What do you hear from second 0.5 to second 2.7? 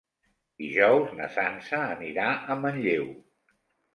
Dijous na Sança anirà a